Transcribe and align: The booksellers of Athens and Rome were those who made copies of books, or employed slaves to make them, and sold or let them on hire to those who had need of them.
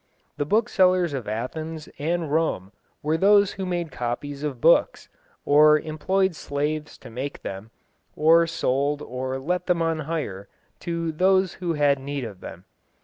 The 0.37 0.45
booksellers 0.47 1.13
of 1.13 1.27
Athens 1.27 1.87
and 1.99 2.31
Rome 2.31 2.71
were 3.03 3.17
those 3.17 3.51
who 3.51 3.67
made 3.67 3.91
copies 3.91 4.41
of 4.41 4.59
books, 4.59 5.09
or 5.45 5.77
employed 5.79 6.33
slaves 6.35 6.97
to 6.97 7.11
make 7.11 7.43
them, 7.43 7.69
and 8.17 8.49
sold 8.49 9.03
or 9.03 9.37
let 9.37 9.67
them 9.67 9.83
on 9.83 9.99
hire 9.99 10.47
to 10.79 11.11
those 11.11 11.53
who 11.61 11.73
had 11.73 11.99
need 11.99 12.23
of 12.23 12.39
them. 12.41 12.65